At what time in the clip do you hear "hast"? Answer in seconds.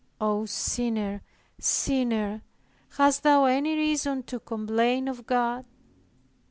2.97-3.21